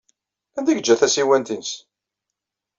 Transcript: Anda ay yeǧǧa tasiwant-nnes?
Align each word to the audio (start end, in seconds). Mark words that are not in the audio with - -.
Anda 0.57 0.69
ay 0.71 0.75
yeǧǧa 0.77 0.95
tasiwant-nnes? 0.99 1.71